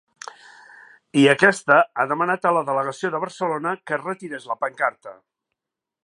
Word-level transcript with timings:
I 1.23 1.25
aquesta 1.33 1.75
ha 1.97 2.05
demanat 2.13 2.47
a 2.49 2.53
la 2.57 2.63
delegació 2.69 3.11
de 3.15 3.21
Barcelona 3.25 3.75
que 3.89 3.97
es 3.99 4.03
retirés 4.05 4.47
la 4.53 4.57
pancarta. 4.65 5.15